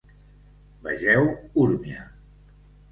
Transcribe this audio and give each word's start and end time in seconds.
Vegeu 0.87 1.31
Urmia. 1.67 2.03